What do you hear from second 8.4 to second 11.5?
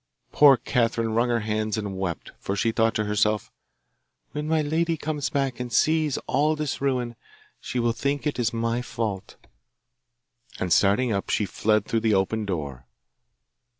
my fault,' and starting up, she